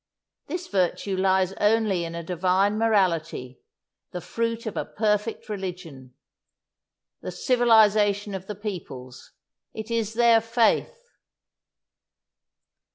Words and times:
This 0.47 0.67
virtue 0.67 1.15
lies 1.15 1.53
only 1.61 2.05
in 2.05 2.15
a 2.15 2.23
divine 2.23 2.75
morality, 2.79 3.61
the 4.09 4.19
fruit 4.19 4.65
of 4.65 4.75
a 4.75 4.83
perfect 4.83 5.47
religion! 5.47 6.15
The 7.21 7.29
civilization 7.29 8.33
of 8.33 8.47
the 8.47 8.55
peoples 8.55 9.33
it 9.75 9.91
is 9.91 10.15
their 10.15 10.41
faith!" 10.41 11.03